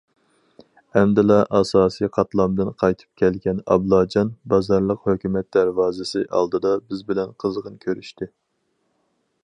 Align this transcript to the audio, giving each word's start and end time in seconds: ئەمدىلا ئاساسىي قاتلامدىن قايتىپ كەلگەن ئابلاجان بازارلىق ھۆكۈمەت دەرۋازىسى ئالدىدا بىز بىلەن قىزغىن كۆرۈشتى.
ئەمدىلا 0.99 1.35
ئاساسىي 1.57 2.09
قاتلامدىن 2.15 2.71
قايتىپ 2.83 3.21
كەلگەن 3.23 3.61
ئابلاجان 3.75 4.33
بازارلىق 4.55 5.05
ھۆكۈمەت 5.11 5.49
دەرۋازىسى 5.57 6.25
ئالدىدا 6.39 6.73
بىز 6.89 7.05
بىلەن 7.13 7.37
قىزغىن 7.45 7.77
كۆرۈشتى. 7.87 8.31